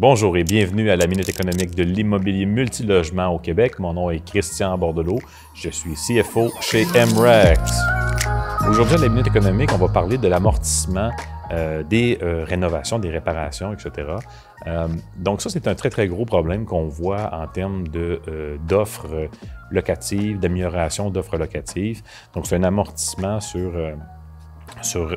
[0.00, 3.78] Bonjour et bienvenue à la Minute économique de l'immobilier multilogement au Québec.
[3.78, 5.18] Mon nom est Christian Bordelot.
[5.54, 7.60] Je suis CFO chez MREX.
[8.66, 11.10] Aujourd'hui, à la Minute économique, on va parler de l'amortissement
[11.52, 14.08] euh, des euh, rénovations, des réparations, etc.
[14.66, 17.84] Euh, donc ça, c'est un très, très gros problème qu'on voit en termes
[18.66, 19.28] d'offres
[19.70, 22.00] locatives, d'amélioration d'offres locatives.
[22.32, 23.72] Donc c'est un amortissement sur,
[24.80, 25.14] sur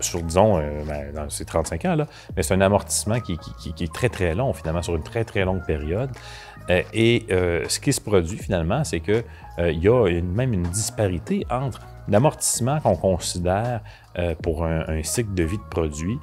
[0.00, 2.06] sur, disons, euh, ben, dans ces 35 ans, là,
[2.36, 3.38] mais c'est un amortissement qui,
[3.80, 6.10] est très, très long, finalement, sur une très, très longue période.
[6.70, 9.22] Euh, et euh, ce qui se produit, finalement, c'est qu'il
[9.58, 13.80] y a même une disparité entre l'amortissement qu'on considère
[14.42, 16.18] pour un, cycle de vie de produit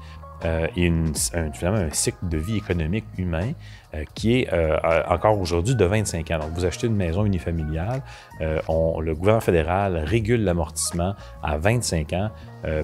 [0.46, 3.52] euh, et une, un, un cycle de vie économique humain
[3.94, 6.40] euh, qui est euh, encore aujourd'hui de 25 ans.
[6.40, 8.02] Donc, vous achetez une maison unifamiliale,
[8.40, 12.30] le gouvernement fédéral régule l'amortissement à 25 ans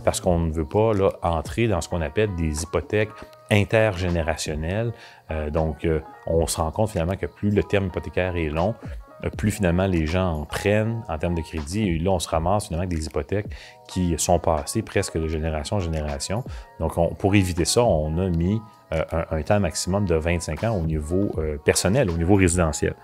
[0.04, 0.92] parce qu'on ne veut pas
[1.22, 3.10] entrer dans ce qu'on appelle des hypothèques
[3.50, 4.92] intergénérationnelles.
[5.52, 5.88] donc,
[6.28, 8.76] on se rend compte finalement que plus le terme hypothécaire est long,
[9.38, 11.88] plus finalement les gens en prennent en termes de crédit.
[11.88, 13.48] Et là, on se ramasse finalement avec des hypothèques
[13.88, 16.44] qui sont passées presque de génération en génération.
[16.80, 18.62] Donc, pour éviter ça, on a mis
[18.94, 22.96] euh, un, temps maximum de 25 ans au niveau euh, personnel, au niveau résidentiel.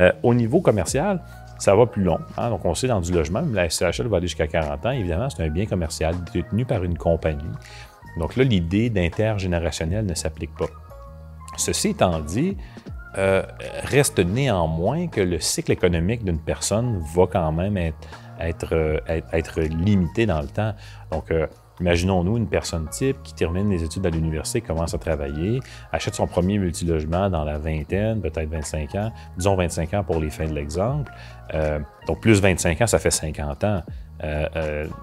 [0.00, 1.22] Euh, au niveau commercial,
[1.58, 2.18] ça va plus long.
[2.38, 2.50] Hein.
[2.50, 4.90] Donc, on sait dans du logement, la SCHL va aller jusqu'à 40 ans.
[4.90, 7.44] Évidemment, c'est un bien commercial détenu par une compagnie.
[8.18, 10.68] Donc là, l'idée d'intergénérationnel ne s'applique pas.
[11.56, 12.56] Ceci étant dit,
[13.16, 13.42] euh,
[13.84, 17.76] reste néanmoins que le cycle économique d'une personne va quand même
[18.40, 18.98] être, euh,
[19.68, 20.74] limité dans le temps.
[21.12, 21.46] Donc, euh,
[21.80, 25.60] imaginons-nous une personne type qui termine les études à l'université, commence à travailler,
[25.92, 30.30] achète son premier multilogement dans la vingtaine, peut-être 25 ans, disons 25 ans pour les
[30.30, 31.12] fins de l'exemple.
[32.06, 33.82] donc, plus 25 ans, ça fait 50 ans.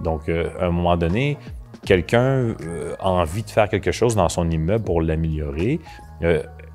[0.01, 1.37] donc, à un moment donné,
[1.85, 2.55] quelqu'un
[2.99, 5.81] a envie de faire quelque chose dans son immeuble pour l'améliorer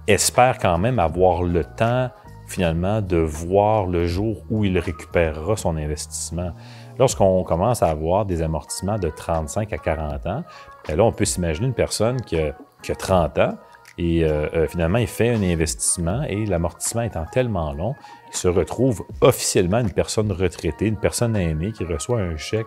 [0.06, 2.10] espère quand même avoir le temps
[2.46, 6.52] finalement de voir le jour où il récupérera son investissement.
[6.98, 10.44] Lorsqu'on commence à avoir des amortissements de 35 à 40 ans,
[10.86, 12.54] ben là, on peut s'imaginer une personne qui a,
[12.98, 13.58] 30 ans
[13.98, 17.94] et euh, euh, finalement, il fait un investissement et l'amortissement étant tellement long,
[18.30, 22.66] il se retrouve officiellement une personne retraitée, une personne aînée qui reçoit un chèque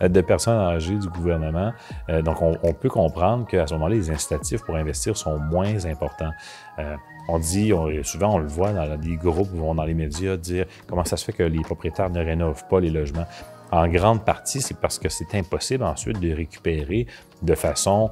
[0.00, 1.72] de personnes âgées du gouvernement.
[2.08, 6.32] Euh, donc, on, peut comprendre qu'à ce moment-là, les incitatifs pour investir sont moins importants.
[6.78, 6.96] Euh,
[7.28, 7.72] on dit,
[8.04, 11.24] souvent on le voit dans des groupes ou dans les médias, dire comment ça se
[11.24, 13.26] fait que les propriétaires ne rénovent pas les logements.
[13.72, 17.06] En grande partie, c'est parce que c'est impossible ensuite de récupérer
[17.42, 18.10] de façon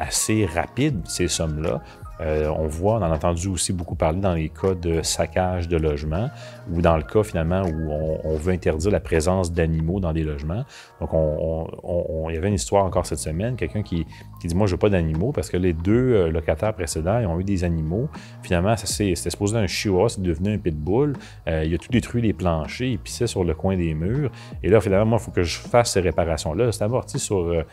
[0.00, 1.80] assez rapide ces sommes-là.
[2.20, 5.76] Euh, on voit, on a entendu aussi beaucoup parler dans les cas de saccage de
[5.76, 6.30] logements
[6.72, 7.90] ou dans le cas finalement où
[8.24, 10.64] on, veut interdire la présence d'animaux dans des logements.
[11.00, 14.06] Donc, on, il y avait une histoire encore cette semaine, quelqu'un qui,
[14.44, 17.40] dit Moi, je veux pas d'animaux parce que les deux euh, locataires précédents ils ont
[17.40, 18.08] eu des animaux.
[18.42, 21.14] Finalement, c'était supposé un chihuahua, c'est devenu un pitbull.
[21.48, 24.30] Euh, il a tout détruit les planchers, il pissait sur le coin des murs.
[24.62, 26.72] Et là, finalement, moi, il faut que je fasse ces réparations-là.
[26.72, 27.64] C'est amorti sur,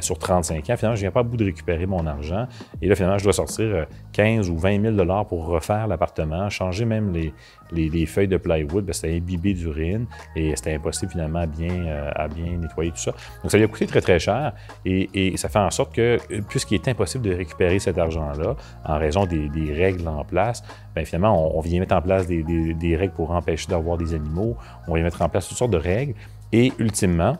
[0.00, 0.76] sur 35 ans.
[0.76, 2.46] Finalement, je viens pas à bout de récupérer mon argent.
[2.82, 6.84] Et là, finalement, je dois sortir 15 ou 20 000 dollars pour refaire l'appartement, changer
[6.84, 7.32] même les,
[7.72, 12.10] les, feuilles de plywood, ben, c'était imbibé d'urine et c'était impossible finalement à bien, euh,
[12.14, 13.12] à bien nettoyer tout ça.
[13.42, 14.52] Donc ça lui a coûté très très cher
[14.84, 16.18] et, ça fait en sorte que,
[16.48, 20.62] puisqu'il est impossible de récupérer cet argent-là en raison des, règles en place,
[20.94, 24.56] bien, finalement on, vient mettre en place des, des règles pour empêcher d'avoir des animaux,
[24.88, 26.14] on vient mettre en place toutes sortes de règles
[26.52, 27.36] et ultimement,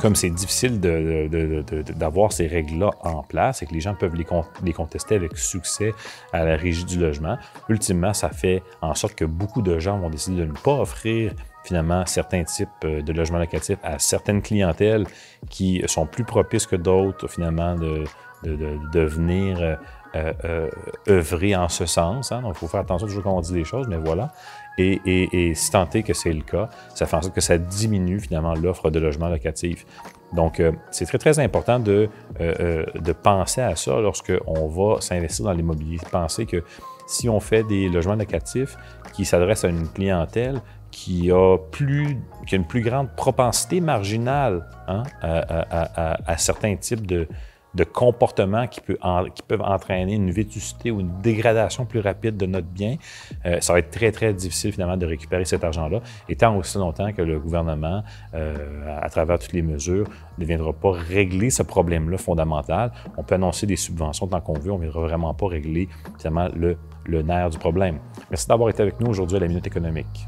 [0.00, 5.14] comme c'est difficile d'avoir ces règles-là en place et que les gens peuvent les, contester
[5.14, 5.94] avec succès
[6.32, 7.38] à la régie du logement,
[7.68, 11.32] ultimement, ça fait en sorte que beaucoup de gens vont décider de ne pas offrir
[11.64, 15.04] finalement certains types euh, de logements locatifs à certaines clientèles
[15.50, 18.04] qui sont plus propices que d'autres finalement de,
[18.44, 19.78] de, venir
[20.14, 20.70] euh, euh,
[21.08, 22.32] œuvrer en ce sens.
[22.32, 22.42] Hein.
[22.42, 24.32] Donc, il faut faire attention toujours quand on dit des choses, mais voilà.
[24.78, 28.20] Et, si tant est que c'est le cas, ça fait en sorte que ça diminue
[28.20, 29.86] finalement l'offre de logements locatifs.
[30.34, 32.08] Donc, euh, c'est très, très important de,
[32.38, 35.98] de penser à ça lorsqu'on va s'investir dans l'immobilier.
[36.10, 36.62] Penser que
[37.06, 38.76] si on fait des logements locatifs
[39.12, 40.60] qui s'adressent à une clientèle
[40.90, 47.28] qui a, plus, qui a une plus grande propensité marginale hein, à, certains types de,
[47.76, 52.96] de comportements qui, peuvent entraîner une vétusté ou une dégradation plus rapide de notre bien,
[53.44, 56.78] euh, ça va être très, très difficile finalement de récupérer cet argent-là, et tant aussi
[56.78, 58.02] longtemps que le gouvernement,
[58.34, 60.06] euh, à travers toutes les mesures,
[60.38, 62.92] ne viendra pas régler ce problème-là fondamental.
[63.16, 65.88] On peut annoncer des subventions tant qu'on veut, on ne viendra vraiment pas régler
[66.18, 67.98] finalement le, le nerf du problème.
[68.30, 70.26] Merci d'avoir été avec nous aujourd'hui à la Minute économique.